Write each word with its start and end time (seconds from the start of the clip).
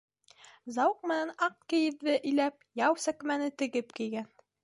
Зауыҡ 0.77 1.03
менән 1.11 1.33
аҡ 1.49 1.59
кейеҙҙе 1.73 2.15
иләп, 2.31 2.57
яу 2.83 2.99
сәкмәне 3.05 3.53
тегеп 3.63 3.93
кейгән. 4.01 4.27